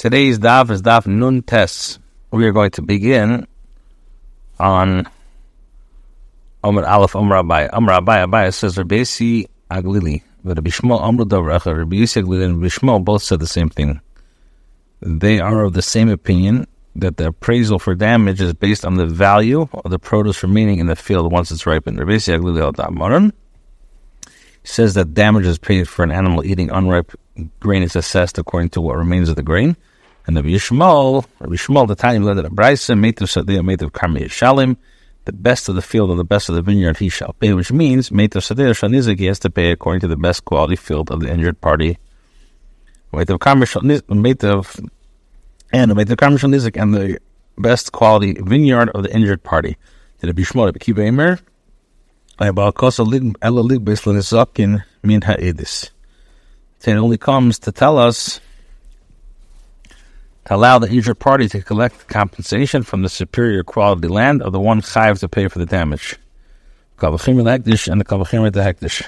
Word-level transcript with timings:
Today's 0.00 0.38
daf 0.38 0.70
is 0.70 0.80
daf 0.80 1.06
nun 1.06 1.42
tes. 1.42 1.98
We 2.30 2.46
are 2.46 2.52
going 2.52 2.70
to 2.70 2.80
begin 2.80 3.46
on 4.58 5.06
Omer 6.64 6.86
Aleph 6.86 7.14
Omer 7.14 7.42
Abai. 7.42 7.68
Omer 7.70 7.92
Abai 7.92 8.24
Abai 8.26 8.54
says 8.54 8.78
Rabbi 8.78 9.02
Aglili. 9.70 10.22
But 10.42 10.56
Rabbi 10.56 10.70
Shmuel 10.70 11.02
Omer 11.02 11.24
Dovracha, 11.24 11.76
Rabbi 11.76 11.96
Aglili 11.96 12.44
and 12.46 12.62
Rabbi 12.62 12.68
Shmuel 12.68 13.04
both 13.04 13.22
said 13.22 13.40
the 13.40 13.46
same 13.46 13.68
thing. 13.68 14.00
They 15.02 15.38
are 15.38 15.64
of 15.64 15.74
the 15.74 15.82
same 15.82 16.08
opinion 16.08 16.66
that 16.96 17.18
the 17.18 17.26
appraisal 17.26 17.78
for 17.78 17.94
damage 17.94 18.40
is 18.40 18.54
based 18.54 18.86
on 18.86 18.94
the 18.94 19.04
value 19.04 19.68
of 19.84 19.90
the 19.90 19.98
produce 19.98 20.42
remaining 20.42 20.78
in 20.78 20.86
the 20.86 20.96
field 20.96 21.30
once 21.30 21.50
it's 21.50 21.66
ripened. 21.66 21.98
Rabbi 21.98 22.12
Aglili 22.12 22.62
al 22.62 23.32
says 24.64 24.94
that 24.94 25.12
damage 25.12 25.44
is 25.44 25.58
paid 25.58 25.86
for 25.90 26.04
an 26.04 26.10
animal 26.10 26.42
eating 26.42 26.70
unripe 26.70 27.14
grain 27.60 27.82
is 27.82 27.96
assessed 27.96 28.38
according 28.38 28.70
to 28.70 28.80
what 28.80 28.96
remains 28.96 29.28
of 29.28 29.36
the 29.36 29.42
grain. 29.42 29.76
And 30.26 30.36
the 30.36 30.42
Yishmael, 30.42 31.24
Rabbi 31.40 31.54
Shmuel, 31.54 31.88
the 31.88 31.94
time 31.94 32.22
led 32.22 32.38
a 32.38 32.42
brisa, 32.44 32.94
sadiyah, 32.94 33.64
made 33.64 33.82
of 33.82 33.92
karmi 33.92 34.24
shalim, 34.24 34.76
the 35.24 35.32
best 35.32 35.68
of 35.68 35.74
the 35.74 35.82
field 35.82 36.10
and 36.10 36.18
the 36.18 36.24
best 36.24 36.48
of 36.48 36.54
the 36.54 36.62
vineyard 36.62 36.98
he 36.98 37.08
shall 37.08 37.34
pay, 37.34 37.52
which 37.52 37.72
means 37.72 38.10
of 38.10 38.16
sadiyah 38.16 38.74
shanizik, 38.74 39.18
he 39.18 39.26
has 39.26 39.38
to 39.40 39.50
pay 39.50 39.70
according 39.70 40.00
to 40.00 40.08
the 40.08 40.16
best 40.16 40.44
quality 40.44 40.76
field 40.76 41.10
of 41.10 41.20
the 41.20 41.30
injured 41.30 41.60
party. 41.60 41.98
Of 43.12 43.26
karmi 43.26 44.44
of 44.44 44.80
and 45.72 45.90
of 45.90 45.96
karmi 45.98 46.38
shanizik, 46.38 46.80
and 46.80 46.94
the 46.94 47.18
best 47.58 47.92
quality 47.92 48.34
vineyard 48.40 48.90
of 48.90 49.02
the 49.02 49.14
injured 49.14 49.42
party. 49.42 49.76
Did 50.20 50.28
Rabbi 50.28 50.42
Shmuel, 50.42 50.66
Rabbi 50.66 50.78
Akiva 50.78 51.06
Emer. 51.06 51.38
It 56.82 56.88
only 56.88 57.18
comes 57.18 57.58
to 57.58 57.72
tell 57.72 57.98
us 57.98 58.40
allow 60.46 60.78
the 60.78 60.88
injured 60.88 61.18
party 61.18 61.48
to 61.48 61.62
collect 61.62 62.08
compensation 62.08 62.82
from 62.82 63.02
the 63.02 63.08
superior 63.08 63.62
quality 63.62 64.08
land 64.08 64.42
of 64.42 64.52
the 64.52 64.60
one 64.60 64.80
chayiv 64.80 65.18
to 65.20 65.28
pay 65.28 65.48
for 65.48 65.58
the 65.58 65.66
damage. 65.66 66.16
and 67.00 67.12
the 67.12 68.04
kavachim 68.04 68.52
the 68.52 68.60
hektish. 68.60 69.06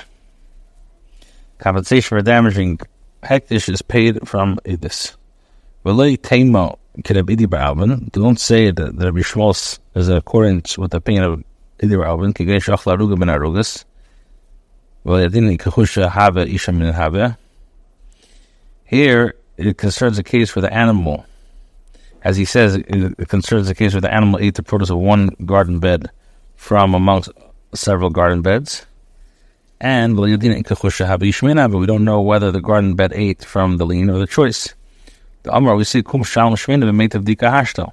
Compensation 1.58 2.18
for 2.18 2.22
damaging 2.22 2.78
hektish 3.22 3.72
is 3.72 3.82
paid 3.82 4.26
from 4.28 4.58
idis. 4.64 5.14
Don't 5.84 6.18
say 8.38 8.70
that 8.70 8.98
the 8.98 9.12
Rabbi 9.12 9.52
is 9.94 10.08
in 10.08 10.16
accordance 10.16 10.78
with 10.78 10.90
the 10.90 10.96
opinion 10.98 11.24
of 11.24 11.44
Idi 11.80 11.96
Ra'avin, 11.96 12.32
kigay 12.32 12.58
shach 12.58 12.84
laruga 12.84 13.18
ben 13.18 13.28
arugas. 13.28 13.84
Have 16.12 16.38
isha 16.38 16.72
min 16.72 16.92
have. 16.92 17.36
Here, 18.84 19.34
it 19.56 19.78
concerns 19.78 20.18
a 20.18 20.22
case 20.22 20.54
where 20.54 20.62
the 20.62 20.72
animal, 20.72 21.26
as 22.22 22.36
he 22.36 22.44
says, 22.44 22.76
it 22.76 23.28
concerns 23.28 23.68
a 23.68 23.74
case 23.74 23.94
where 23.94 24.00
the 24.00 24.12
animal 24.12 24.40
ate 24.40 24.54
the 24.54 24.62
produce 24.62 24.90
of 24.90 24.98
one 24.98 25.28
garden 25.44 25.78
bed 25.78 26.10
from 26.56 26.94
amongst 26.94 27.30
several 27.74 28.10
garden 28.10 28.42
beds. 28.42 28.86
And 29.80 30.18
we 30.18 30.36
don't 30.36 32.04
know 32.04 32.20
whether 32.20 32.52
the 32.52 32.60
garden 32.60 32.94
bed 32.94 33.12
ate 33.14 33.44
from 33.44 33.78
the 33.78 33.86
lean 33.86 34.10
or 34.10 34.18
the 34.18 34.26
choice. 34.28 34.74
The 35.42 35.52
Amar 35.52 35.74
we 35.74 35.82
see 35.82 36.04
kum 36.04 36.22
shalom 36.22 36.52
of 36.52 36.58
dika. 36.58 37.92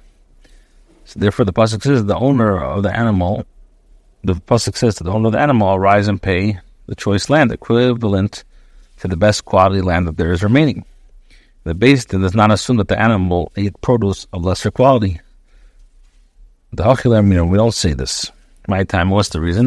So 1.04 1.18
therefore, 1.18 1.44
the 1.44 1.52
pasuk 1.52 1.82
says 1.82 2.04
the 2.04 2.16
owner 2.16 2.62
of 2.62 2.84
the 2.84 2.96
animal, 2.96 3.44
the 4.22 4.34
pasuk 4.34 4.76
says 4.76 4.96
that 4.96 5.04
the 5.04 5.10
owner 5.10 5.26
of 5.26 5.32
the 5.32 5.40
animal 5.40 5.74
arise 5.74 6.06
and 6.06 6.22
pay 6.22 6.60
the 6.86 6.94
choice 6.94 7.28
land 7.28 7.50
equivalent 7.50 8.44
to 8.98 9.08
the 9.08 9.16
best 9.16 9.44
quality 9.44 9.80
land 9.80 10.06
that 10.06 10.16
there 10.16 10.30
is 10.30 10.44
remaining. 10.44 10.84
The 11.64 11.74
base 11.74 12.04
does 12.06 12.34
not 12.34 12.50
assume 12.50 12.78
that 12.78 12.88
the 12.88 12.98
animal 12.98 13.52
ate 13.56 13.78
produce 13.80 14.26
of 14.32 14.44
lesser 14.44 14.70
quality. 14.70 15.20
The 16.72 16.84
Hachilam, 16.84 17.28
you 17.28 17.34
know, 17.34 17.44
we 17.44 17.58
don't 17.58 17.74
say 17.74 17.92
this. 17.92 18.30
My 18.66 18.84
time, 18.84 19.10
what's 19.10 19.28
the 19.30 19.40
reason? 19.40 19.66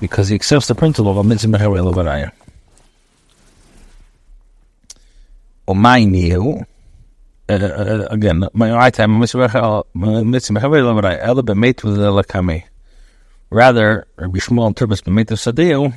Because 0.00 0.28
he 0.28 0.34
accepts 0.34 0.66
the 0.68 0.74
principle 0.74 1.18
of 1.18 1.26
mitzvah 1.26 1.58
mechaver 1.58 1.92
levaraya. 1.92 2.32
Omayniu, 5.68 6.64
uh, 7.48 7.52
uh, 7.52 8.06
again, 8.10 8.48
my 8.54 8.90
time. 8.90 9.20
Rather, 13.50 14.06
Rabbi 14.16 14.38
Shmuel 14.38 14.68
interprets 14.68 15.02
b'meit 15.02 15.30
of 15.30 15.38
sadeu, 15.38 15.92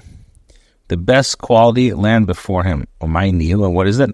the 0.88 0.97
best 0.97 1.38
quality 1.40 1.94
land 1.94 2.28
before 2.28 2.63
him. 2.63 2.88
My 3.01 3.25
and 3.25 3.75
what 3.75 3.88
is 3.88 4.00
it? 4.00 4.12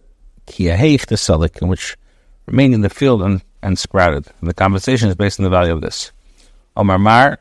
Kiyaheich 0.47 1.07
the 1.07 1.15
salik, 1.15 1.65
which 1.67 1.97
remained 2.45 2.73
in 2.73 2.81
the 2.81 2.89
field 2.89 3.21
and, 3.21 3.41
and 3.61 3.77
sprouted. 3.77 4.27
And 4.39 4.49
the 4.49 4.53
compensation 4.53 5.09
is 5.09 5.15
based 5.15 5.39
on 5.39 5.43
the 5.43 5.49
value 5.49 5.73
of 5.73 5.81
this. 5.81 6.11
Omar 6.75 6.99
Mar, 6.99 7.39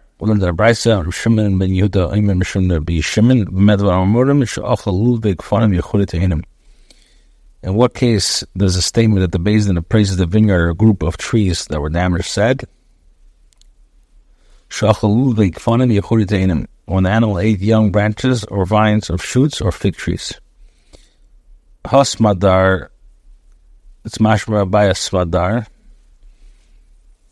In 7.63 7.75
what 7.75 7.95
case 7.95 8.45
does 8.57 8.77
a 8.77 8.83
statement 8.83 9.21
that 9.21 9.33
the 9.33 9.39
Basin 9.39 9.77
appraises 9.77 10.17
the 10.17 10.27
vineyard 10.27 10.69
or 10.69 10.75
group 10.75 11.03
of 11.03 11.17
trees 11.17 11.65
that 11.67 11.81
were 11.81 11.91
damaged 11.91 12.27
said? 12.27 12.65
The 17.05 17.11
animal 17.11 17.39
ate 17.39 17.61
young 17.61 17.93
branches 17.93 18.45
or 18.47 18.67
vines 18.67 19.11
of 19.11 19.23
shoots 19.23 19.61
or 19.61 19.71
fig 19.71 19.95
trees. 19.95 20.35
Hasmadar, 21.85 22.89
it's 24.05 24.19
mashma 24.19 24.69
by 24.69 24.87
a. 24.87 25.67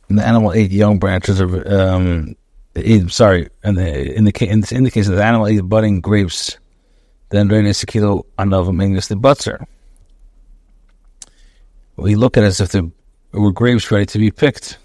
And 0.08 0.19
the 0.19 0.24
animal 0.24 0.52
ate 0.52 0.70
young 0.70 1.00
branches 1.00 1.41
of, 1.41 1.54
um, 1.66 2.36
ate, 2.76 3.10
sorry, 3.10 3.48
in 3.64 3.74
the, 3.74 4.14
in 4.14 4.24
the, 4.24 4.32
in, 4.46 4.62
in 4.70 4.84
the 4.84 5.24
animal 5.24 5.48
ate 5.48 5.69
budding 5.69 6.00
grapes, 6.00 6.56
then 7.30 7.48
during 7.48 7.66
a 7.66 7.75
kilo 7.75 8.26
another 8.38 8.70
English 8.70 9.08
the 9.08 9.16
butzer. 9.16 9.66
We 11.96 12.14
look 12.14 12.36
at 12.36 12.44
it 12.44 12.46
as 12.46 12.60
if 12.60 12.70
there 12.70 12.84
were 13.32 13.50
grapes 13.50 13.90
ready 13.90 14.06
to 14.06 14.19
be 14.20 14.30
picked. 14.30 14.78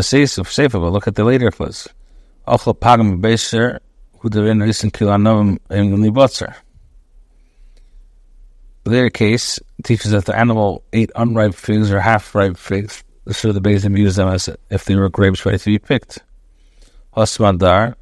Say 0.00 0.26
so, 0.26 0.42
but 0.42 0.90
look 0.90 1.06
at 1.06 1.14
the 1.14 1.22
later 1.22 1.52
fuzz. 1.52 1.88
Ochel 2.46 2.74
pagam 2.74 3.20
who 4.18 4.28
therein 4.28 4.58
listen 4.60 4.90
kilanovim 4.90 5.58
in 5.70 5.90
case 9.10 9.60
teaches 9.84 10.10
that 10.10 10.24
the 10.24 10.36
animal 10.36 10.82
ate 10.92 11.10
unripe 11.14 11.54
figs 11.54 11.92
or 11.92 12.00
half-ripe 12.00 12.56
figs, 12.56 13.04
so 13.30 13.52
the 13.52 13.60
Bezim 13.60 13.96
used 13.96 14.16
them 14.16 14.28
as 14.28 14.48
if 14.70 14.84
they 14.84 14.96
were 14.96 15.08
grapes 15.08 15.46
ready 15.46 15.58
to 15.58 15.64
be 15.66 15.78
picked. 15.78 16.18
Hosmadar, 17.16 17.94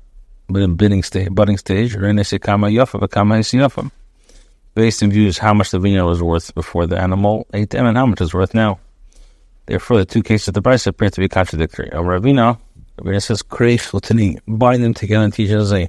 but 0.49 0.63
in 0.63 0.77
budding 0.77 1.03
stage, 1.03 1.35
budding 1.35 1.59
stage, 1.59 1.95
Renesekama 1.95 2.73
Yofa, 2.73 2.99
Bakama 2.99 3.41
Yofam. 3.41 3.91
Based 4.75 5.03
in 5.03 5.11
views 5.11 5.37
how 5.37 5.53
much 5.53 5.71
the 5.71 5.79
vineyard 5.79 6.07
was 6.07 6.23
worth 6.23 6.55
before 6.55 6.87
the 6.87 6.99
animal 6.99 7.47
ate 7.53 7.71
them 7.71 7.87
and 7.87 7.97
how 7.97 8.07
much 8.07 8.21
it's 8.21 8.33
worth 8.33 8.55
now. 8.55 8.79
Therefore, 9.67 9.99
the 9.99 10.05
two 10.07 10.23
cases 10.23 10.49
of 10.49 10.55
the 10.55 10.63
price 10.63 10.87
appear 10.87 11.11
to 11.11 11.21
be 11.21 11.29
contradictory. 11.29 11.91
El 11.93 12.05
where 12.05 12.21
it 12.99 13.21
says 13.21 13.43
Kreif 13.43 13.93
Latini, 13.93 14.39
bind 14.47 14.85
them 14.85 14.95
together 14.95 15.25
and 15.25 15.33
teach 15.33 15.51
us 15.51 15.73
a 15.73 15.89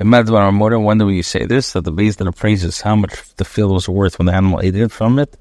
Medvar 0.00 0.52
Mortar. 0.52 0.80
When 0.80 0.98
do 0.98 1.06
we 1.06 1.22
say 1.22 1.46
this? 1.46 1.72
That 1.72 1.84
the 1.84 1.92
base 1.92 2.16
that 2.16 2.26
appraises 2.26 2.80
how 2.80 2.96
much 2.96 3.34
the 3.36 3.44
field 3.44 3.72
was 3.72 3.88
worth 3.88 4.18
when 4.18 4.26
the 4.26 4.34
animal 4.34 4.60
ate 4.60 4.74
it 4.74 4.90
from 4.90 5.18
it. 5.18 5.36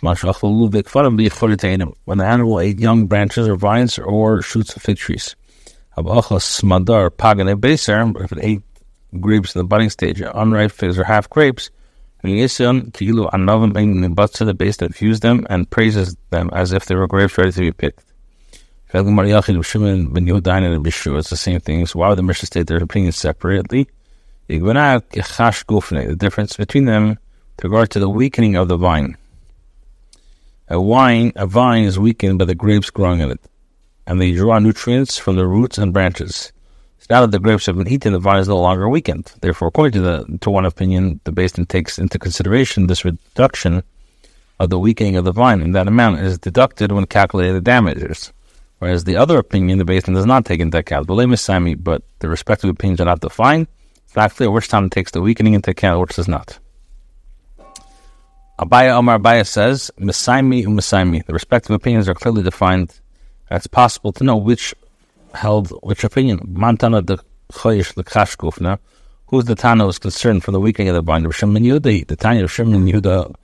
When 0.00 0.16
the 0.16 2.24
animal 2.24 2.60
ate 2.60 2.78
young 2.78 3.06
branches 3.06 3.48
or 3.48 3.56
vines 3.56 3.98
or 3.98 4.42
shoots 4.42 4.76
of 4.76 4.82
fig 4.82 4.98
trees. 4.98 5.34
Smadar 5.96 7.10
if 8.24 8.32
it 8.32 8.38
ate 8.42 8.62
grapes 9.20 9.54
in 9.54 9.60
the 9.60 9.64
budding 9.64 9.90
stage, 9.90 10.20
unripe 10.20 10.72
figs 10.72 10.98
or 10.98 11.04
half 11.04 11.30
grapes, 11.30 11.70
to 12.22 12.28
the 14.44 14.54
base 14.56 14.76
that 14.78 14.94
fused 14.94 15.22
them 15.22 15.46
and 15.50 15.70
praises 15.70 16.16
them 16.30 16.50
as 16.52 16.72
if 16.72 16.86
they 16.86 16.94
were 16.94 17.06
grapes 17.06 17.38
ready 17.38 17.52
to 17.52 17.60
be 17.60 17.72
picked. 17.72 18.04
It's 18.94 19.02
the 21.30 21.36
same 21.36 21.58
thing. 21.58 21.84
So 21.84 21.98
why 21.98 22.08
would 22.08 22.16
the 22.16 22.22
Mishnah 22.22 22.46
state 22.46 22.68
their 22.68 22.76
opinions 22.76 23.16
separately? 23.16 23.88
The 24.46 26.16
difference 26.16 26.56
between 26.56 26.84
them 26.84 27.18
with 27.56 27.64
regard 27.64 27.90
to 27.90 27.98
the 27.98 28.08
weakening 28.08 28.54
of 28.54 28.68
the 28.68 28.76
vine. 28.76 29.16
A 30.68 30.80
wine, 30.80 31.32
a 31.34 31.44
vine 31.44 31.82
is 31.82 31.98
weakened 31.98 32.38
by 32.38 32.44
the 32.44 32.54
grapes 32.54 32.90
growing 32.90 33.18
in 33.18 33.32
it, 33.32 33.40
and 34.06 34.20
they 34.20 34.30
draw 34.30 34.60
nutrients 34.60 35.18
from 35.18 35.34
the 35.34 35.48
roots 35.48 35.76
and 35.76 35.92
branches. 35.92 36.52
So 37.00 37.06
now 37.10 37.22
that 37.22 37.32
the 37.32 37.40
grapes 37.40 37.66
have 37.66 37.76
been 37.76 37.88
eaten, 37.88 38.12
the 38.12 38.20
vine 38.20 38.38
is 38.38 38.46
no 38.46 38.60
longer 38.60 38.88
weakened. 38.88 39.32
Therefore, 39.40 39.68
according 39.68 39.94
to 39.94 40.02
the 40.02 40.38
to 40.42 40.50
one 40.50 40.66
opinion, 40.66 41.18
the 41.24 41.32
basin 41.32 41.66
takes 41.66 41.98
into 41.98 42.20
consideration 42.20 42.86
this 42.86 43.04
reduction 43.04 43.82
of 44.60 44.70
the 44.70 44.78
weakening 44.78 45.16
of 45.16 45.24
the 45.24 45.32
vine, 45.32 45.60
and 45.62 45.74
that 45.74 45.88
amount 45.88 46.20
is 46.20 46.38
deducted 46.38 46.92
when 46.92 47.06
calculating 47.06 47.54
the 47.54 47.60
damages. 47.60 48.32
Whereas 48.84 49.04
the 49.04 49.16
other 49.16 49.38
opinion, 49.38 49.78
the 49.78 49.86
basin 49.86 50.12
does 50.12 50.26
not 50.26 50.44
take 50.44 50.60
into 50.60 50.76
account. 50.76 51.06
But 51.06 52.02
the 52.18 52.28
respective 52.28 52.68
opinions 52.68 53.00
are 53.00 53.06
not 53.06 53.20
defined. 53.20 53.66
It's 54.04 54.14
not 54.14 54.36
clear 54.36 54.50
which 54.50 54.68
time 54.68 54.90
takes 54.90 55.10
the 55.10 55.22
weakening 55.22 55.54
into 55.54 55.70
account, 55.70 56.02
which 56.02 56.16
does 56.16 56.28
not. 56.28 56.58
Abaya 58.58 58.90
Omar 58.90 59.18
Abaya 59.18 59.46
says, 59.46 59.90
Mesaimi 59.98 60.66
Umesaimi. 60.66 61.24
The 61.24 61.32
respective 61.32 61.70
opinions 61.70 62.10
are 62.10 62.14
clearly 62.14 62.42
defined. 62.42 63.00
It's 63.50 63.66
possible 63.66 64.12
to 64.12 64.22
know 64.22 64.36
which 64.36 64.74
held 65.32 65.70
which 65.82 66.04
opinion. 66.04 66.40
Mantana 66.40 67.00
the 67.06 67.16
Choyish 67.52 67.94
the. 67.94 68.78
Who's 69.28 69.46
the 69.46 69.54
Tana 69.54 69.86
was 69.86 69.98
concerned 69.98 70.44
for 70.44 70.50
the 70.50 70.60
weakening 70.60 70.90
of 70.90 70.94
the 70.94 71.02
bind? 71.02 71.24
Rishim 71.24 71.58
Yehuda, 71.58 72.06
the 72.06 72.16
Tanya 72.16 72.44
of 72.44 72.52
Shimon 72.52 72.84
Yehuda, 72.84 73.34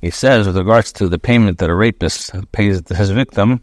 he 0.00 0.10
says, 0.10 0.46
with 0.46 0.56
regards 0.56 0.92
to 0.92 1.08
the 1.08 1.18
payment 1.18 1.58
that 1.58 1.70
a 1.70 1.74
rapist 1.74 2.30
pays 2.52 2.82
his 2.88 3.10
victim, 3.10 3.60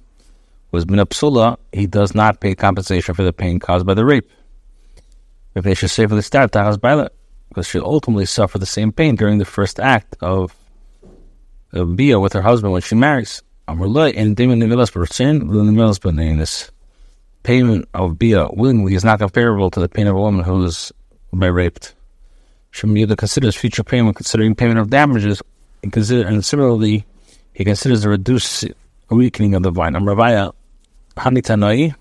was 0.72 0.86
minapsula, 0.86 1.58
he 1.72 1.88
does 1.88 2.14
not 2.14 2.42
pay 2.42 2.54
compensation 2.56 3.16
for 3.16 3.24
the 3.24 3.32
pain 3.32 3.60
caused 3.60 3.86
by 3.86 3.94
the 3.94 4.06
rape. 4.06 4.30
If 5.56 5.64
they 5.64 5.74
should 5.74 5.90
say 5.90 6.06
for 6.06 6.16
the 6.16 6.22
start, 6.22 6.52
because 6.52 7.68
she'll 7.68 7.86
ultimately 7.86 8.26
suffer 8.26 8.58
the 8.60 8.66
same 8.66 8.92
pain 8.92 9.16
during 9.16 9.38
the 9.38 9.46
first 9.46 9.80
act 9.80 10.18
of, 10.20 10.54
of 11.72 11.96
Bia 11.96 12.20
with 12.20 12.34
her 12.34 12.42
husband 12.42 12.74
when 12.74 12.82
she 12.82 12.96
marries. 12.96 13.42
Payment 17.44 17.88
of 17.94 18.20
Bia 18.20 18.48
willingly 18.52 18.96
is 18.96 19.06
not 19.06 19.20
comparable 19.20 19.72
to 19.72 19.80
the 19.80 19.88
pain 19.90 20.08
of 20.08 20.16
a 20.16 20.20
woman 20.20 20.44
who 20.44 20.66
is 20.66 20.92
by 21.32 21.48
raped. 21.48 21.96
Shemiyuda 22.74 23.18
considers 23.18 23.56
future 23.56 23.84
payment 23.84 24.18
considering 24.18 24.56
payment 24.56 24.80
of 24.80 24.90
damages, 24.90 25.42
and, 25.84 25.92
consider, 25.92 26.28
and 26.28 26.44
similarly, 26.44 27.06
he 27.54 27.64
considers 27.64 28.04
a 28.06 28.10
reduced 28.10 28.66
weakening 29.10 29.56
of 29.56 29.64
the 29.64 29.72
vine. 29.72 29.96
I'm 29.96 30.04
Rabbiya 30.04 30.54
Hanitanai, 31.16 31.96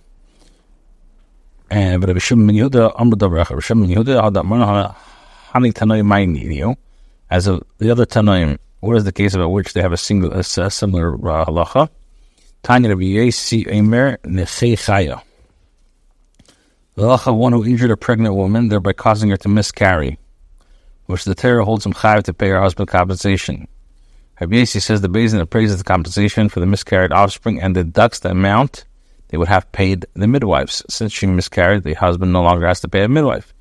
and 1.71 2.07
Rabbi 2.07 2.19
Shimon 2.19 2.55
Yehuda 2.55 2.99
Amr 2.99 3.17
Davrach, 3.17 3.51
Rabbi 3.51 3.61
Shimon 3.61 3.89
Yehuda 3.89 4.27
Adam 4.27 4.49
Hanitanai 4.49 6.03
Maini, 6.03 6.77
as 7.31 7.47
of 7.47 7.63
the 7.79 7.91
other 7.91 8.07
Tanaim. 8.07 8.59
What 8.81 8.97
is 8.97 9.05
the 9.05 9.13
case 9.13 9.35
about 9.35 9.49
which 9.49 9.73
they 9.73 9.81
have 9.81 9.93
a 9.93 9.97
single, 9.97 10.33
a, 10.33 10.41
a 10.41 10.45
similar 10.45 11.15
uh, 11.15 11.47
halacha? 11.47 11.89
Tanya 12.63 12.91
Rabbi 12.91 13.03
Yesi 13.03 13.67
Emer 13.73 14.19
Nechei 14.19 14.75
Chaya. 14.75 15.23
The 16.95 17.03
halacha 17.03 17.37
one 17.37 17.53
who 17.53 17.65
injured 17.65 17.91
a 17.91 17.97
pregnant 17.97 18.35
woman, 18.35 18.69
thereby 18.69 18.93
causing 18.93 19.31
her 19.31 19.37
to 19.39 19.49
miscarry, 19.49 20.19
which 21.07 21.25
the 21.25 21.35
Torah 21.35 21.65
holds 21.65 21.85
him 21.85 21.93
chayav 21.93 22.23
to 22.25 22.35
pay 22.35 22.49
her 22.49 22.61
husband 22.61 22.89
compensation. 22.89 23.69
Rabbi 24.41 24.65
says 24.65 25.01
the 25.01 25.09
beis 25.09 25.31
din 25.31 25.41
appraises 25.41 25.79
the 25.79 25.85
compensation 25.85 26.49
for 26.49 26.61
the 26.61 26.67
miscarried 26.67 27.13
offspring 27.13 27.61
and 27.61 27.75
deducts 27.75 28.19
the 28.21 28.31
amount 28.31 28.85
they 29.29 29.39
would 29.39 29.49
have 29.49 29.71
paid 29.73 30.07
the 30.15 30.27
midwives. 30.27 30.83
Since 30.89 31.13
she 31.13 31.27
miscarried, 31.27 31.83
the 31.83 31.95
husband 31.95 32.33
no 32.33 32.43
longer 32.43 32.67
has 32.67 32.81
to 32.81 32.89
pay 32.89 33.05
a 33.05 33.09
midwife. 33.09 33.55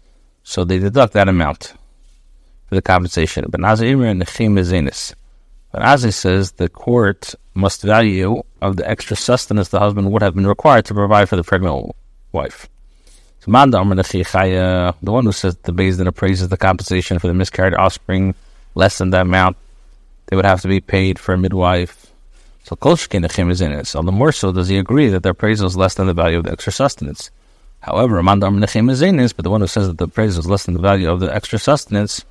So 0.43 0.63
they 0.63 0.79
deduct 0.79 1.13
that 1.13 1.29
amount 1.29 1.73
for 2.67 2.75
the 2.75 2.81
compensation. 2.81 3.45
But 3.49 3.61
Nazi 3.61 3.95
Ben 3.95 4.19
Azzai 5.75 6.13
says 6.13 6.51
the 6.51 6.69
court 6.69 7.33
must 7.55 7.81
value 7.81 8.43
of 8.61 8.77
the 8.77 8.87
extra 8.87 9.15
sustenance 9.15 9.69
the 9.69 9.79
husband 9.79 10.11
would 10.11 10.21
have 10.21 10.35
been 10.35 10.45
required 10.45 10.85
to 10.85 10.93
provide 10.93 11.29
for 11.29 11.35
the 11.35 11.43
pregnant 11.43 11.95
wife. 12.31 12.69
So 13.43 13.51
uh, 13.51 13.65
the 13.65 15.11
one 15.11 15.25
who 15.25 15.31
says 15.33 15.57
the 15.63 15.73
Din 15.73 16.07
appraises 16.07 16.47
the 16.47 16.55
compensation 16.55 17.19
for 17.19 17.27
the 17.27 17.33
miscarried 17.33 17.73
offspring 17.73 18.35
less 18.73 18.99
than 18.99 19.09
the 19.09 19.19
amount 19.19 19.57
they 20.27 20.37
would 20.37 20.45
have 20.45 20.61
to 20.61 20.69
be 20.69 20.79
paid 20.79 21.19
for 21.19 21.33
a 21.33 21.37
midwife. 21.37 22.07
So 22.63 22.77
Kolshkin 22.77 23.51
is 23.51 23.59
in 23.59 23.73
it. 23.73 23.85
So 23.85 24.01
the 24.01 24.13
more 24.13 24.31
so 24.31 24.53
does 24.53 24.69
he 24.69 24.77
agree 24.77 25.09
that 25.09 25.23
the 25.23 25.31
appraisal 25.31 25.67
is 25.67 25.75
less 25.75 25.95
than 25.95 26.07
the 26.07 26.13
value 26.13 26.37
of 26.37 26.45
the 26.45 26.53
extra 26.53 26.71
sustenance. 26.71 27.31
However, 27.81 28.21
Amandam 28.21 28.63
Nechem 28.63 28.89
is 28.89 29.33
but 29.33 29.43
the 29.43 29.49
one 29.49 29.59
who 29.59 29.67
says 29.67 29.87
that 29.87 29.97
the 29.97 30.05
appraisal 30.05 30.39
is 30.39 30.49
less 30.49 30.63
than 30.63 30.75
the 30.75 30.79
value 30.79 31.11
of 31.11 31.19
the 31.19 31.35
extra 31.35 31.59
sustenance, 31.59 32.23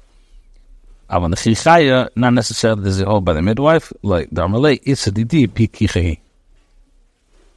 uh, 1.10 1.18
not 1.18 2.32
necessarily 2.32 2.84
does 2.84 2.96
he 2.96 3.04
hold 3.04 3.26
by 3.26 3.34
the 3.34 3.42
midwife, 3.42 3.92
like 4.02 4.30
the 4.32 4.40
Amalei, 4.40 4.82
Isadidi 4.84 5.46
Pikichehi. 5.46 6.20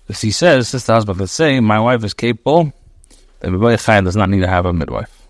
As 0.09 0.19
he 0.19 0.31
says, 0.31 0.73
this 0.73 0.85
the 0.85 0.93
husband 0.93 1.19
would 1.21 1.29
say, 1.29 1.61
My 1.61 1.79
wife 1.79 2.03
is 2.03 2.13
capable 2.13 2.73
Rebbe 3.51 3.77
Chaim 3.77 4.03
does 4.03 4.15
not 4.15 4.29
need 4.29 4.41
to 4.41 4.47
have 4.47 4.65
a 4.65 4.73
midwife. 4.73 5.27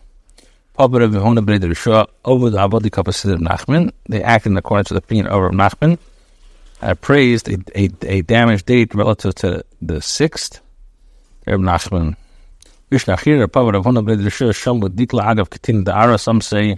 Over 0.78 1.00
the 1.00 1.20
Abadi 1.20 2.90
Kappasid 2.90 3.34
of 3.34 3.40
Nachman, 3.40 3.92
they 4.10 4.22
act 4.22 4.46
in 4.46 4.58
accordance 4.58 4.90
with 4.90 5.02
the 5.02 5.06
opinion 5.06 5.28
of 5.28 5.52
Nachman. 5.52 5.98
I 6.82 6.94
praised 6.94 7.50
a, 7.50 7.58
a, 7.76 7.90
a 8.04 8.22
damaged 8.22 8.66
date 8.66 8.94
relative 8.94 9.36
to 9.36 9.64
the 9.82 10.02
sixth. 10.02 10.60
Reb 11.48 11.62
Nachman. 11.62 12.16
Some 12.92 13.18
say 16.42 16.78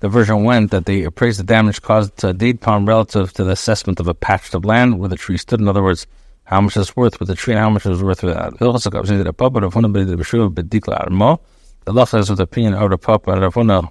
the 0.00 0.08
version 0.08 0.44
went 0.44 0.70
that 0.72 0.86
they 0.86 1.04
appraised 1.04 1.38
the 1.38 1.44
damage 1.44 1.80
caused 1.80 2.16
to 2.18 2.28
a 2.28 2.32
date 2.32 2.60
palm 2.60 2.86
relative 2.86 3.32
to 3.34 3.44
the 3.44 3.52
assessment 3.52 4.00
of 4.00 4.08
a 4.08 4.14
patch 4.14 4.52
of 4.52 4.64
land 4.64 4.98
where 4.98 5.08
the 5.08 5.16
tree 5.16 5.36
stood. 5.36 5.60
In 5.60 5.68
other 5.68 5.82
words, 5.82 6.08
how 6.44 6.60
much 6.60 6.76
it's 6.76 6.94
worth 6.96 7.18
with 7.18 7.28
the 7.28 7.34
tree 7.34 7.54
and 7.54 7.60
how 7.60 7.70
much 7.70 7.86
it's 7.86 8.02
worth 8.02 8.22
without. 8.22 8.58
The 8.58 8.66
law 11.92 12.04
says 12.04 12.28
with 12.30 12.38
the 12.38 12.44
opinion 12.44 12.74
of 12.74 12.90
the 12.90 12.98
Papa 12.98 13.32
and 13.32 13.42
Ravuna 13.42 13.90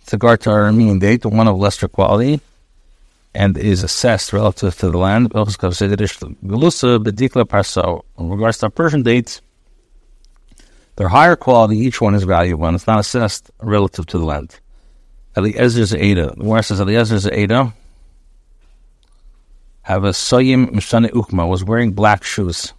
with 0.00 0.12
regard 0.12 0.40
to 0.42 0.50
our 0.50 0.72
mean 0.72 0.98
date, 0.98 1.24
one 1.24 1.46
of 1.48 1.56
lesser 1.56 1.88
quality, 1.88 2.40
and 3.34 3.56
is 3.56 3.82
assessed 3.82 4.32
relative 4.32 4.76
to 4.78 4.90
the 4.90 4.98
land. 4.98 5.32
In 5.32 5.38
regards 8.28 8.58
to 8.58 8.70
Persian 8.70 9.02
dates, 9.02 9.40
they're 10.96 11.08
higher 11.08 11.36
quality, 11.36 11.78
each 11.78 12.00
one 12.00 12.14
is 12.14 12.24
valuable, 12.24 12.66
and 12.66 12.74
it's 12.74 12.86
not 12.86 12.98
assessed 12.98 13.50
relative 13.62 14.06
to 14.06 14.18
the 14.18 14.24
land. 14.24 14.58
Eliezer's 15.36 15.94
Ada. 15.94 16.34
The 16.36 16.44
word 16.44 16.62
says 16.62 16.80
Eliezer's 16.80 17.26
Ada 17.26 17.72
soyim 19.86 20.68
mishane 20.70 21.10
ukma, 21.10 21.48
was 21.48 21.64
wearing 21.64 21.92
black 21.92 22.24
shoes. 22.24 22.72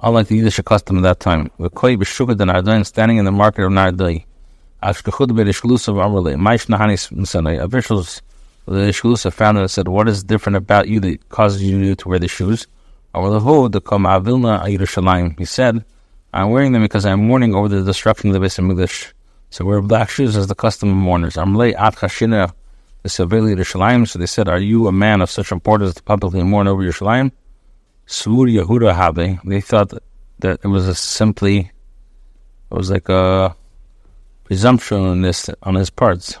Unlike 0.00 0.28
the 0.28 0.36
Yiddish 0.36 0.60
custom 0.64 0.98
at 0.98 1.02
that 1.02 1.20
time. 1.20 1.50
The 1.58 1.70
koi 1.70 1.96
b'shugad 1.96 2.68
and 2.68 2.86
standing 2.86 3.16
in 3.18 3.24
the 3.24 3.32
market 3.32 3.64
of 3.64 3.72
Nehardea. 3.72 4.24
Ashkechud 4.82 5.28
b'rishklus 5.28 5.88
of 5.88 5.96
Amrle. 5.96 6.36
Maish 6.36 6.66
nahanis 6.66 7.10
mishane. 7.12 7.62
Officials 7.62 8.22
of 8.66 8.74
the 8.74 8.80
Ishklus 8.80 9.32
found 9.32 9.58
and 9.58 9.70
said, 9.70 9.88
what 9.88 10.08
is 10.08 10.24
different 10.24 10.56
about 10.56 10.88
you 10.88 11.00
that 11.00 11.28
causes 11.28 11.62
you 11.62 11.94
to 11.94 12.08
wear 12.08 12.18
the 12.18 12.28
shoes? 12.28 12.66
He 15.38 15.44
said, 15.44 15.84
I'm 16.34 16.50
wearing 16.50 16.72
them 16.72 16.82
because 16.82 17.06
I'm 17.06 17.26
mourning 17.26 17.54
over 17.54 17.68
the 17.68 17.82
destruction 17.82 18.28
of 18.30 18.34
the 18.34 18.40
Beis 18.40 18.58
Hamikdash. 18.58 19.12
So 19.50 19.64
wear 19.64 19.80
black 19.80 20.10
shoes 20.10 20.36
as 20.36 20.48
the 20.48 20.54
custom 20.54 20.90
of 20.90 20.96
mourners. 20.96 21.36
Amrle 21.36 21.74
at 21.78 21.94
chashina 21.94 22.52
the 23.06 23.24
Seveli 23.24 23.54
Yerushalayim. 23.54 24.08
So 24.08 24.18
they 24.18 24.26
said, 24.26 24.48
Are 24.48 24.58
you 24.58 24.88
a 24.88 24.92
man 24.92 25.20
of 25.22 25.30
such 25.30 25.52
importance 25.52 25.94
to 25.94 26.02
publicly 26.02 26.42
mourn 26.42 26.66
over 26.66 26.82
Yerushalayim? 26.82 27.30
Svur 28.06 28.46
Yehuda 28.50 28.94
Habe. 28.94 29.40
They 29.44 29.60
thought 29.60 29.92
that 30.40 30.60
it 30.62 30.68
was 30.68 30.88
a 30.88 30.94
simply, 30.94 31.58
it 32.70 32.74
was 32.74 32.90
like 32.90 33.08
a 33.08 33.54
presumption 34.44 34.98
on, 34.98 35.22
this, 35.22 35.48
on 35.62 35.76
his 35.76 35.90
parts. 35.90 36.36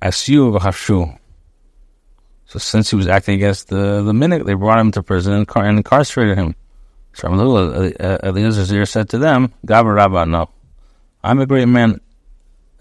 Asyu 0.00 0.58
v'hafshu. 0.58 1.18
So 2.46 2.58
since 2.58 2.90
he 2.90 2.96
was 2.96 3.08
acting 3.08 3.34
against 3.36 3.68
the, 3.68 4.02
the 4.02 4.12
minute, 4.14 4.46
they 4.46 4.54
brought 4.54 4.78
him 4.78 4.92
to 4.92 5.02
prison 5.02 5.32
and, 5.32 5.46
and 5.56 5.78
incarcerated 5.78 6.36
him. 6.36 6.54
So 7.14 7.28
uh, 7.28 7.90
uh, 8.00 8.18
Eliezer 8.22 8.86
said 8.86 9.08
to 9.10 9.18
them, 9.18 9.52
Gabar 9.66 9.94
Rabba, 9.94 10.26
no. 10.26 10.50
I'm 11.22 11.40
a 11.40 11.46
great 11.46 11.68
man 11.68 12.00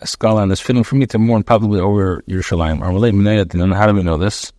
a 0.03 0.07
scholar 0.07 0.43
and 0.43 0.51
it's 0.51 0.61
fitting 0.61 0.83
for 0.83 0.95
me 0.95 1.05
to 1.07 1.17
mourn 1.17 1.43
publicly 1.43 1.79
over 1.79 2.21
Yerushalayim. 2.27 2.83
How 3.73 3.87
do 3.87 3.93
we 3.93 4.03
know 4.03 4.17
this? 4.17 4.51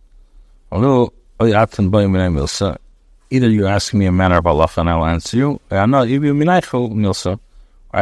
Oh, 0.71 1.13
Either 3.31 3.49
you 3.49 3.67
ask 3.67 3.93
me 3.93 4.05
a 4.05 4.11
matter 4.11 4.35
of 4.35 4.47
Allah 4.47 4.69
and 4.77 4.89
I'll 4.89 5.05
answer 5.05 5.37
you, 5.37 5.59
or 5.71 5.77
I 5.77 5.85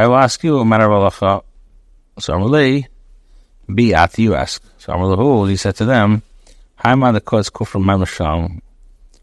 will 0.06 0.16
ask 0.16 0.42
you 0.44 0.58
a 0.58 0.64
matter 0.64 0.90
of 0.90 0.92
Allah. 0.92 1.42
So 2.18 2.34
Amalei, 2.34 2.86
be 3.74 3.94
at 3.94 4.18
you 4.18 4.34
ask. 4.34 4.62
So 4.78 4.92
Amalei, 4.92 5.16
oh, 5.18 5.44
he 5.46 5.56
said 5.56 5.76
to 5.76 5.84
them, 5.84 6.22
Haima 6.84 7.12
the 7.12 7.20
cuts 7.20 7.50
kufr 7.50 7.82
mamasham. 7.82 8.60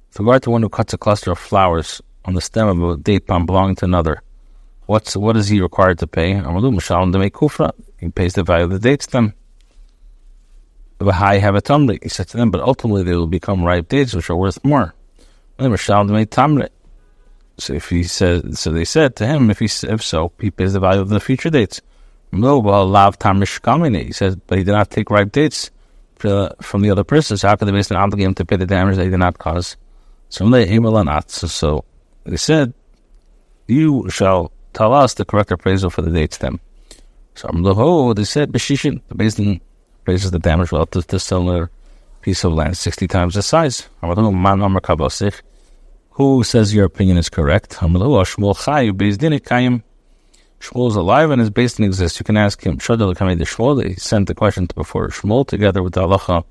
With 0.10 0.20
regard 0.20 0.44
to 0.44 0.50
one 0.50 0.62
who 0.62 0.70
cuts 0.70 0.94
a 0.94 0.98
cluster 0.98 1.32
of 1.32 1.40
flowers 1.40 2.02
on 2.26 2.34
the 2.34 2.42
stem 2.42 2.68
of 2.68 2.90
a 2.90 2.98
date 2.98 3.28
palm 3.28 3.46
belonging 3.46 3.76
to 3.78 3.86
another, 3.86 4.22
what's 4.88 5.16
what 5.16 5.38
is 5.38 5.48
he 5.48 5.62
required 5.62 6.00
to 6.00 6.08
pay? 6.08 6.34
Amalei, 6.34 6.74
Mashalom, 6.74 7.12
to 7.14 7.20
make 7.20 7.34
kufra. 7.34 7.72
He 8.02 8.10
pays 8.10 8.34
the 8.34 8.44
value 8.44 8.66
of 8.66 8.72
the 8.72 8.80
dates 8.80 9.06
to 9.06 9.12
them. 9.14 9.34
The 10.98 11.14
high 11.14 11.38
have 11.38 11.56
a 11.56 11.62
tamri. 11.62 12.04
He 12.04 12.10
said 12.10 12.28
to 12.30 12.38
them, 12.38 12.52
but 12.52 12.62
ultimately 12.62 13.04
they 13.04 13.16
will 13.16 13.28
become 13.28 13.64
ripe 13.64 13.88
dates, 13.88 14.14
which 14.14 14.30
are 14.30 14.36
worth 14.36 14.62
more. 14.66 14.94
So 17.58 17.74
if 17.74 17.90
he 17.90 18.04
said, 18.04 18.58
so 18.58 18.72
they 18.72 18.86
said 18.86 19.16
to 19.18 19.26
him, 19.26 19.50
if 19.50 19.60
he 19.60 19.66
if 19.66 20.04
so, 20.04 20.32
he 20.40 20.52
pays 20.52 20.74
the 20.74 20.80
value 20.80 21.02
of 21.02 21.10
the 21.10 21.20
future 21.20 21.50
dates. 21.50 21.80
He 22.32 22.42
says, 22.42 24.36
but 24.36 24.58
he 24.58 24.64
did 24.64 24.72
not 24.72 24.90
take 24.90 25.10
ripe 25.10 25.32
dates 25.32 25.70
from 26.18 26.82
the 26.82 26.90
other 26.92 27.04
person. 27.04 27.38
So 27.38 27.48
how 27.48 27.56
could 27.56 27.68
they 27.68 27.72
basically 27.72 27.98
obligate 27.98 28.26
him 28.26 28.34
to 28.36 28.46
pay 28.46 28.56
the 28.56 28.66
damage 28.66 28.96
that 28.98 29.04
he 29.04 29.10
did 29.12 29.18
not 29.18 29.38
cause? 29.38 29.78
So 30.30 30.50
they 30.50 32.38
said, 32.38 32.74
you 33.68 34.10
shall 34.10 34.52
tell 34.74 34.94
us 34.94 35.14
the 35.14 35.26
correct 35.26 35.52
appraisal 35.52 35.90
for 35.90 36.02
the 36.02 36.12
date 36.12 36.40
stem. 37.36 37.64
So 37.64 37.74
oh, 37.78 38.14
they 38.14 38.24
said 38.24 38.52
Beshishin, 38.52 39.02
the 39.08 39.16
beis 39.16 39.36
din 39.36 39.62
appraises 40.02 40.32
the 40.32 40.40
damage 40.40 40.72
relative 40.72 41.08
to 41.08 41.20
similar 41.20 41.70
piece 42.22 42.44
of 42.44 42.54
land, 42.54 42.78
60 42.78 43.08
times 43.08 43.36
the 43.36 43.42
size. 43.42 43.90
Who 46.12 46.44
says 46.44 46.74
your 46.74 46.86
opinion 46.86 47.18
is 47.18 47.30
correct? 47.30 47.78
Oh, 47.82 47.88
Shmuel 50.62 50.90
is 50.90 50.96
alive 50.96 51.32
and 51.32 51.40
his 51.40 51.50
based 51.50 51.80
in 51.80 51.86
exists. 51.86 52.20
You 52.20 52.24
can 52.24 52.38
ask 52.38 52.62
him. 52.64 52.74
He 52.74 52.80
sent 53.96 54.28
the 54.28 54.36
question 54.36 54.68
before 54.76 55.08
Shmuel 55.08 55.48
together 55.48 55.82
with 55.82 55.94
the 55.94 56.02
halacha 56.02 56.44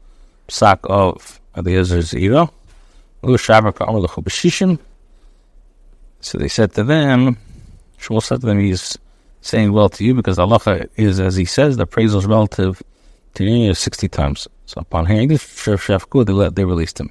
psak 0.48 0.78
of 0.84 1.40
the 1.54 1.70
Zira. 1.70 2.50
Oh, 3.22 3.36
so 6.22 6.38
they 6.38 6.48
said 6.48 6.74
to 6.74 6.84
them, 6.84 7.36
Shmuel 7.98 8.22
said 8.22 8.40
to 8.40 8.46
them, 8.46 8.58
he's 8.58 8.98
saying 9.40 9.72
well 9.72 9.88
to 9.88 10.04
you 10.04 10.14
because 10.14 10.38
Allah 10.38 10.60
is, 10.96 11.20
as 11.20 11.36
he 11.36 11.44
says, 11.44 11.76
the 11.76 11.84
appraisal 11.84 12.18
is 12.18 12.26
relative 12.26 12.82
to 13.34 13.44
you 13.44 13.74
60 13.74 14.08
times. 14.08 14.48
So 14.66 14.80
upon 14.80 15.06
hearing 15.06 15.28
this, 15.28 15.64
they, 15.64 16.32
let, 16.32 16.54
they 16.56 16.64
released 16.64 17.00
him. 17.00 17.10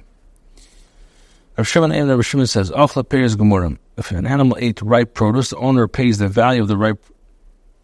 Rav 1.56 1.68
Shimon 1.68 1.92
and 1.92 2.24
Shimon 2.24 2.46
says, 2.46 2.70
Achla 2.70 3.06
pays 3.06 3.36
gemurim. 3.36 3.78
If 3.96 4.10
an 4.12 4.26
animal 4.26 4.56
ate 4.60 4.80
ripe 4.80 5.14
produce, 5.14 5.50
the 5.50 5.56
owner 5.56 5.88
pays 5.88 6.18
the 6.18 6.28
value 6.28 6.62
of 6.62 6.68
the 6.68 6.76
ripe 6.76 7.04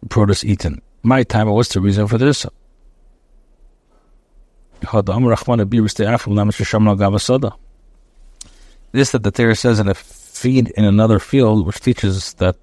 produce 0.09 0.43
eaten. 0.43 0.81
My 1.03 1.23
time, 1.23 1.47
what's 1.49 1.73
the 1.73 1.81
reason 1.81 2.07
for 2.07 2.17
this? 2.17 2.45
This 8.91 9.11
that 9.11 9.23
the 9.23 9.31
Torah 9.31 9.55
says 9.55 9.79
in 9.79 9.87
a 9.87 9.93
feed 9.93 10.69
in 10.69 10.85
another 10.85 11.19
field, 11.19 11.65
which 11.65 11.79
teaches 11.79 12.33
that 12.35 12.55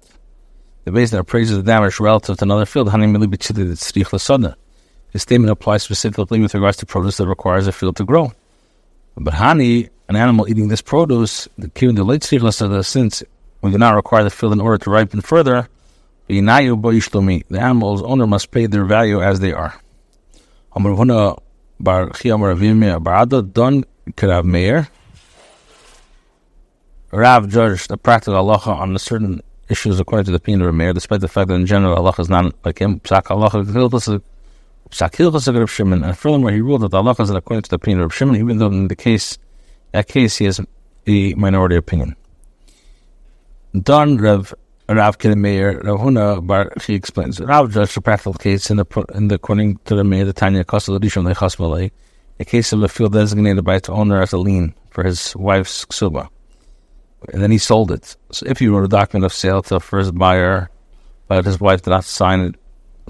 the 0.85 0.91
base 0.91 1.11
that 1.11 1.19
appraises 1.19 1.57
the 1.57 1.63
damage 1.63 1.99
relative 1.99 2.37
to 2.37 2.43
another 2.43 2.65
field, 2.65 2.91
his 2.91 5.21
statement 5.21 5.51
applies 5.51 5.83
specifically 5.83 6.39
with 6.39 6.53
regards 6.53 6.77
to 6.77 6.85
produce 6.85 7.17
that 7.17 7.27
requires 7.27 7.67
a 7.67 7.71
field 7.71 7.97
to 7.97 8.05
grow. 8.05 8.31
But 9.17 9.33
honey, 9.33 9.89
an 10.07 10.15
animal 10.15 10.47
eating 10.47 10.67
this 10.67 10.81
produce, 10.81 11.47
the 11.57 11.67
given 11.69 11.95
the 11.95 12.03
late 12.03 12.23
since 12.23 13.23
we 13.61 13.71
do 13.71 13.77
not 13.77 13.95
require 13.95 14.23
the 14.23 14.29
field 14.29 14.53
in 14.53 14.61
order 14.61 14.77
to 14.77 14.89
ripen 14.89 15.21
further, 15.21 15.67
the 16.27 16.37
animal's 16.37 18.01
owner 18.03 18.27
must 18.27 18.51
pay 18.51 18.67
their 18.67 18.85
value 18.85 19.21
as 19.21 19.39
they 19.39 19.53
are. 19.53 19.79
Rav 27.11 27.47
judged 27.47 27.89
the 27.89 27.97
practical 27.97 28.35
halacha 28.35 28.67
on 28.67 28.93
the 28.93 28.99
certain 28.99 29.41
issues 29.69 29.99
according 29.99 30.25
to 30.25 30.31
the 30.31 30.37
opinion 30.37 30.61
of 30.67 30.73
Meir, 30.75 30.93
despite 30.93 31.21
the 31.21 31.27
fact 31.27 31.47
that 31.47 31.55
in 31.55 31.65
general 31.65 31.97
halacha 31.97 32.19
is 32.19 32.29
not 32.29 32.53
like 32.63 32.79
him. 32.79 32.99
Psak 33.01 33.23
halacha 33.23 34.21
Psak 34.91 35.69
Shimon, 35.69 36.03
and 36.03 36.17
furthermore 36.17 36.51
he 36.51 36.61
ruled 36.61 36.81
that 36.81 36.91
the 36.91 37.01
halacha 37.01 37.21
is 37.21 37.29
according 37.29 37.63
to 37.63 37.69
the 37.69 37.75
opinion 37.75 38.01
of 38.01 38.13
Shimon, 38.13 38.35
even 38.35 38.57
though 38.57 38.67
in 38.67 38.87
the 38.87 38.95
case 38.95 39.37
that 39.91 40.07
case 40.07 40.37
he 40.37 40.45
has 40.45 40.59
a 41.07 41.33
minority 41.35 41.75
opinion. 41.75 42.15
Don 43.81 44.17
Rav 44.17 44.53
Rav 44.87 45.17
Meir 45.23 45.81
Rav 45.81 45.99
Huna 45.99 46.45
Bar 46.45 46.71
he 46.85 46.93
explains 46.93 47.39
Rav 47.41 47.71
judged 47.71 47.97
a 47.97 48.01
practical 48.01 48.33
case 48.33 48.69
in 48.69 48.77
the 48.77 49.05
in 49.13 49.27
the 49.27 49.35
according 49.35 49.77
to 49.85 49.95
the 49.95 50.03
Meir 50.03 50.25
the 50.25 50.33
Tanya 50.33 50.63
Kosel 50.63 50.99
Rishon 50.99 51.31
Lechas 51.31 51.91
a 52.39 52.45
case 52.45 52.73
of 52.73 52.83
a 52.83 52.87
field 52.87 53.13
designated 53.13 53.63
by 53.63 53.75
its 53.75 53.89
owner 53.89 54.21
as 54.21 54.33
a 54.33 54.37
lien 54.37 54.73
for 54.89 55.03
his 55.03 55.35
wife's 55.35 55.85
ksuba, 55.85 56.27
and 57.31 57.41
then 57.41 57.51
he 57.51 57.57
sold 57.57 57.91
it. 57.91 58.15
So 58.31 58.45
if 58.47 58.59
he 58.59 58.67
wrote 58.67 58.85
a 58.85 58.87
document 58.87 59.25
of 59.25 59.33
sale 59.33 59.61
to 59.63 59.75
a 59.75 59.79
first 59.79 60.15
buyer, 60.15 60.69
but 61.27 61.45
his 61.45 61.59
wife 61.59 61.81
did 61.81 61.89
not 61.89 62.05
sign 62.05 62.39
it 62.41 62.55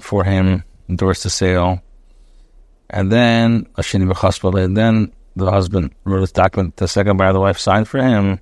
for 0.00 0.24
him, 0.24 0.64
endorse 0.88 1.22
the 1.22 1.30
sale, 1.30 1.82
and 2.88 3.10
then 3.10 3.64
Ashini 3.76 4.64
and 4.64 4.76
then 4.76 5.12
the 5.34 5.50
husband 5.50 5.92
wrote 6.04 6.20
this 6.20 6.32
document, 6.32 6.76
to 6.78 6.84
the 6.84 6.88
second 6.88 7.16
buyer, 7.16 7.32
the 7.32 7.40
wife 7.40 7.58
signed 7.58 7.88
for 7.88 7.98
him. 8.00 8.40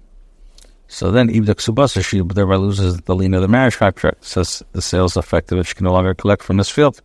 So 0.87 1.11
then 1.11 1.28
Ibdak 1.28 1.57
Subasa, 1.57 2.04
she 2.04 2.21
thereby 2.21 2.57
loses 2.57 2.99
the 2.99 3.14
lien 3.14 3.35
of 3.35 3.43
the 3.43 3.49
marriage 3.49 3.78
contract, 3.78 4.25
says 4.25 4.62
the 4.73 4.83
sale 4.83 5.07
is 5.07 5.16
effective 5.16 5.59
if 5.59 5.69
she 5.69 5.75
can 5.75 5.85
no 5.85 5.93
longer 5.93 6.14
collect 6.14 6.43
from 6.43 6.59
this 6.59 6.69
field. 6.69 7.00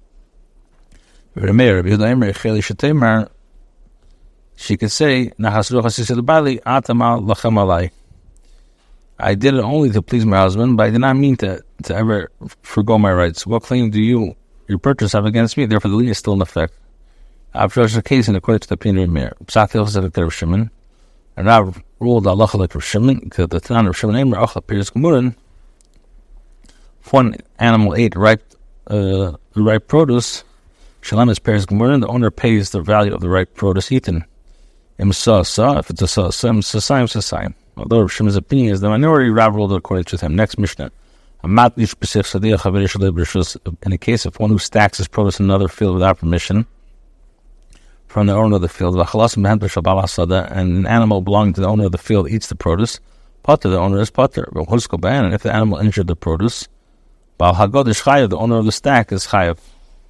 She 4.56 4.78
could 4.78 4.92
say, 4.92 5.32
I 9.20 9.36
did 9.36 9.54
it 9.54 9.60
only 9.60 9.90
to 9.92 10.02
please 10.02 10.26
my 10.26 10.38
husband, 10.38 10.78
but 10.78 10.88
I 10.88 10.90
did 10.92 11.00
not 11.00 11.18
mean 11.18 11.36
to, 11.38 11.62
to 11.84 11.96
ever 11.96 12.32
forego 12.62 12.98
my 12.98 13.12
rights. 13.12 13.46
What 13.46 13.64
claim 13.64 13.90
do 13.90 14.02
you, 14.02 14.36
your 14.68 14.80
purchase, 14.80 15.12
have 15.12 15.26
against 15.26 15.58
me? 15.58 15.66
Therefore, 15.66 15.92
the 15.92 15.98
lien 15.98 16.10
is 16.10 16.18
still 16.18 16.34
in 16.34 16.42
effect. 16.42 16.74
After 17.54 17.86
the 17.86 18.02
case, 18.02 18.30
in 18.30 18.36
according 18.36 18.62
to 18.62 18.68
the 18.70 18.76
opinion 18.76 19.04
of 19.04 19.10
Mir. 19.10 19.24
Meir, 19.24 19.34
Psatil 19.46 19.90
said 19.90 20.14
to 20.14 20.30
Shimon, 20.30 20.72
and 21.36 21.48
Rav 21.48 21.84
ruled 22.00 22.28
Allah 22.28 22.50
like 22.54 22.74
Rav 22.74 22.84
Shimon, 22.84 23.20
because 23.20 23.50
the 23.50 23.60
Tan 23.60 23.88
of 23.88 23.98
Shimon 23.98 24.16
Eimer, 24.16 24.38
Achla 24.38 24.62
Piris 24.62 24.92
Gemurin, 24.92 25.36
if 27.02 27.12
one 27.12 27.36
animal 27.58 27.96
ate 27.96 28.16
ripe, 28.16 28.44
uh, 28.88 29.34
ripe 29.56 29.88
produce, 29.88 30.46
Shalom 31.02 31.30
is 31.30 31.40
Piris 31.40 31.66
Gemurin, 31.66 32.00
the 32.00 32.08
owner 32.08 32.32
pays 32.32 32.70
the 32.70 32.82
value 32.82 33.14
of 33.14 33.20
the 33.20 33.30
ripe 33.30 33.54
produce 33.56 33.92
eaten. 33.92 34.24
Im 34.98 35.12
sa 35.12 35.44
sa, 35.44 35.80
if 35.80 35.90
it's 35.90 36.02
a 36.02 36.08
sa 36.08 36.30
sa, 36.30 36.54
sa 36.62 36.80
sa, 36.80 37.06
sa 37.06 37.20
sa. 37.20 37.48
Although 37.80 38.02
Rav 38.02 38.12
Shimon's 38.12 38.36
opinion 38.36 38.74
is 38.74 38.82
the 38.82 38.90
minority, 38.90 39.30
Rav 39.30 39.56
ruled 39.56 39.72
according 39.72 40.04
to 40.06 40.18
him. 40.18 40.36
Next 40.36 40.58
Mishnah. 40.58 40.92
In 41.42 41.58
a 41.58 41.70
case 43.98 44.26
of 44.26 44.40
one 44.40 44.50
who 44.50 44.60
stacks 44.60 44.98
his 44.98 45.08
produce 45.08 45.40
in 45.40 45.46
another 45.46 45.70
field 45.70 45.94
without 45.94 46.20
permission, 46.20 46.66
from 48.08 48.28
the 48.28 48.34
owner 48.34 48.58
of 48.58 48.62
the 48.62 48.68
field, 48.68 48.96
and 48.96 49.06
an 50.58 50.86
animal 50.86 51.22
belonging 51.22 51.54
to 51.54 51.62
the 51.62 51.68
owner 51.68 51.86
of 51.86 51.94
the 51.94 51.98
field 51.98 52.30
eats 52.30 52.48
the 52.48 52.56
produce, 52.56 53.00
potter, 53.44 53.70
the 53.70 53.80
owner 53.80 54.02
is 54.02 54.10
potter. 54.10 54.50
And 54.54 55.34
if 55.34 55.44
the 55.44 55.56
animal 55.56 55.78
injured 55.78 56.08
the 56.08 56.18
produce, 56.18 56.68
the 57.38 58.38
owner 58.38 58.58
of 58.58 58.66
the 58.66 58.72
stack 58.74 59.14
is 59.14 59.28
chayav. 59.28 59.60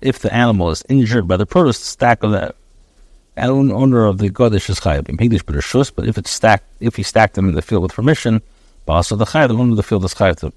If 0.01 0.17
the 0.17 0.33
animal 0.33 0.71
is 0.71 0.83
injured 0.89 1.27
by 1.27 1.37
the 1.37 1.45
produce, 1.45 1.77
the 1.77 1.85
stack 1.85 2.23
of 2.23 2.31
the 2.31 2.55
owner 3.47 4.05
of 4.05 4.17
the 4.17 4.29
godish 4.29 4.69
is 4.69 4.79
chayav. 4.79 5.95
But 5.95 6.07
if 6.07 6.17
it's 6.17 6.31
stacked, 6.31 6.65
if 6.79 6.95
he 6.95 7.03
stacked 7.03 7.35
them 7.35 7.49
in 7.49 7.55
the 7.55 7.61
field 7.61 7.83
with 7.83 7.93
permission, 7.93 8.41
also 8.87 9.15
the 9.15 9.25
chayav, 9.25 9.49
the 9.49 9.55
owner 9.55 9.71
of 9.71 9.77
the 9.77 9.83
field 9.83 10.03
is 10.05 10.13
chayav. 10.13 10.51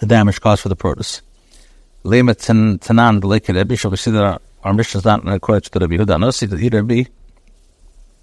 The 0.00 0.06
damage 0.06 0.40
caused 0.40 0.62
for 0.62 0.68
the 0.68 0.76
produce. 0.76 1.22
Lema 2.04 2.34
tanan 2.34 3.20
the 3.20 3.26
lake 3.26 3.46
shall 3.78 3.90
we 3.90 3.96
see 3.96 4.10
that 4.10 4.40
our 4.62 4.72
mission 4.74 4.98
is 4.98 5.04
not 5.04 5.26
according 5.26 5.62
to 5.62 5.70
the 5.70 5.80
Rabbi 5.80 6.02
Yehuda 6.02 6.20
Nasi, 6.20 6.46
that 6.46 6.60
either 6.60 6.82
be, 6.82 7.08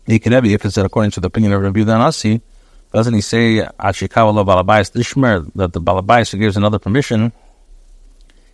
he 0.05 0.19
can 0.19 0.41
be 0.43 0.53
if 0.53 0.65
it's 0.65 0.77
according 0.77 1.11
to 1.11 1.19
the 1.19 1.27
opinion 1.27 1.53
of 1.53 1.61
Rabbi 1.61 1.79
Yehuda 1.79 1.99
Nasi, 1.99 2.41
doesn't 2.93 3.13
he 3.13 3.21
say, 3.21 3.57
Achikawa 3.79 4.45
balabais 4.45 4.91
dishmer, 4.91 5.49
that 5.55 5.73
the 5.73 5.81
balabais 5.81 6.31
who 6.31 6.37
gives 6.37 6.55
another 6.55 6.79
permission, 6.79 7.33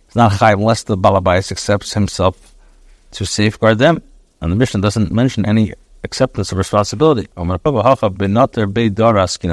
is 0.08 0.16
not 0.16 0.32
high 0.32 0.52
unless 0.52 0.84
the 0.84 0.96
balabais 0.96 1.52
accepts 1.52 1.92
himself 1.92 2.54
to 3.12 3.26
safeguard 3.26 3.78
them. 3.78 4.02
And 4.40 4.50
the 4.50 4.56
mission 4.56 4.80
doesn't 4.80 5.12
mention 5.12 5.44
any 5.44 5.74
acceptance 6.02 6.50
of 6.52 6.58
responsibility. 6.58 7.28
And 7.36 7.50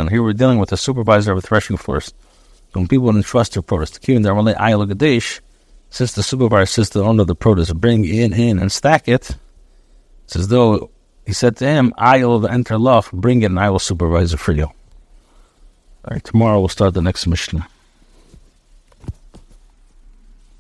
here 0.10 0.24
we're 0.24 0.34
dealing 0.34 0.60
with 0.60 0.72
a 0.72 0.77
supervisor 0.77 1.32
of 1.34 1.38
a 1.39 1.41
threshing 1.41 1.77
floors. 1.77 2.13
When 2.74 2.88
people 2.88 3.10
entrust 3.10 3.53
their 3.53 3.62
produce, 3.63 4.00
since 5.89 6.12
the 6.13 6.24
supervisor 6.24 6.65
says 6.65 6.89
the 6.89 7.03
owner 7.03 7.22
of 7.22 7.27
the 7.27 7.36
produce, 7.36 7.72
bring 7.74 8.06
in 8.06 8.34
in 8.34 8.60
and 8.60 8.72
stack 8.72 9.08
it, 9.08 9.36
it's 10.25 10.36
as 10.36 10.48
though 10.50 10.89
he 11.25 11.34
said 11.34 11.58
to 11.58 11.65
him, 11.65 11.94
I 11.98 12.24
will 12.25 12.48
enter 12.48 12.77
love, 12.77 13.10
bring 13.12 13.41
it 13.41 13.46
and 13.46 13.60
I 13.60 13.70
will 13.70 13.79
supervise 13.79 14.34
it 14.34 14.39
for 14.39 14.51
you. 14.51 14.65
All 14.65 16.12
right, 16.12 16.24
tomorrow 16.24 16.60
we'll 16.60 16.70
start 16.70 16.94
the 16.94 17.01
next 17.01 17.27
Mishnah. 17.27 17.67